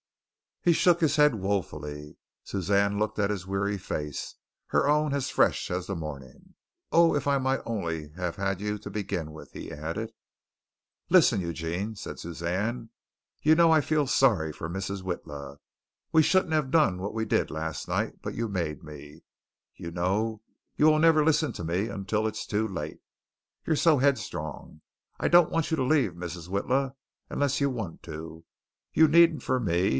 He 0.63 0.73
shook 0.73 0.99
his 1.01 1.15
head 1.15 1.35
woefully. 1.35 2.17
Suzanne 2.43 2.99
looked 2.99 3.17
at 3.17 3.31
his 3.31 3.47
weary 3.47 3.77
face, 3.79 4.35
her 4.67 4.87
own 4.87 5.11
as 5.13 5.29
fresh 5.29 5.71
as 5.71 5.87
the 5.87 5.95
morning. 5.95 6.53
"Oh, 6.91 7.15
if 7.15 7.27
I 7.27 7.39
might 7.39 7.61
only 7.65 8.09
have 8.13 8.35
had 8.35 8.61
you 8.61 8.77
to 8.79 8.89
begin 8.91 9.31
with!" 9.31 9.53
he 9.53 9.71
added. 9.71 10.11
"Listen, 11.09 11.41
Eugene," 11.41 11.95
said 11.95 12.19
Suzanne. 12.19 12.89
"You 13.41 13.55
know 13.55 13.71
I 13.71 13.81
feel 13.81 14.05
sorry 14.05 14.53
for 14.53 14.69
Mrs. 14.69 15.01
Witla. 15.01 15.57
We 16.11 16.21
shouldn't 16.21 16.53
have 16.53 16.69
done 16.71 16.99
what 16.99 17.13
we 17.13 17.25
did 17.25 17.49
last 17.49 17.87
night, 17.87 18.21
but 18.21 18.35
you 18.35 18.47
made 18.47 18.83
me. 18.83 19.23
You 19.75 19.89
know 19.91 20.41
you 20.77 20.85
will 20.85 20.99
never 20.99 21.25
listen 21.25 21.53
to 21.53 21.63
me, 21.63 21.87
until 21.87 22.27
it's 22.27 22.45
too 22.45 22.67
late. 22.67 22.99
You're 23.65 23.75
so 23.75 23.97
headstrong! 23.97 24.81
I 25.19 25.27
don't 25.27 25.51
want 25.51 25.71
you 25.71 25.77
to 25.77 25.83
leave 25.83 26.13
Mrs. 26.13 26.49
Witla 26.49 26.93
unless 27.31 27.61
you 27.61 27.69
want 27.71 28.03
to. 28.03 28.45
You 28.93 29.07
needn't 29.07 29.41
for 29.41 29.59
me. 29.59 29.89